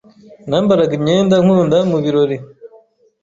Nambaraga 0.49 0.93
imyenda 0.99 1.35
nkunda 1.43 1.77
mubirori. 1.89 2.37